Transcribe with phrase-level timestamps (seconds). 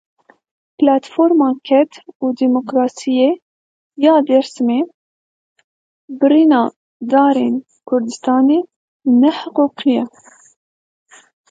[0.79, 1.91] Platforma Ked
[2.23, 3.31] û Demokrasiyê
[4.05, 4.79] ya Dêrsimê:
[6.19, 6.63] Birîna
[7.11, 7.55] darên
[7.89, 8.59] Kurdistanê
[9.21, 10.03] ne hiqûqî ye.